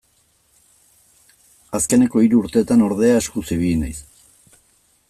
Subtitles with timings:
[1.81, 3.97] Azkenengo hiru urtetan, ordea, eskuz ibili naiz.